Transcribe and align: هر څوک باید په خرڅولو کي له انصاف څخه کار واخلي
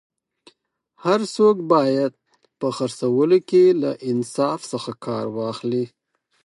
هر 1.05 1.21
څوک 1.35 1.55
باید 1.73 2.13
په 2.59 2.67
خرڅولو 2.77 3.37
کي 3.49 3.63
له 3.81 3.91
انصاف 4.09 4.59
څخه 4.71 4.91
کار 5.05 5.25
واخلي 5.37 5.85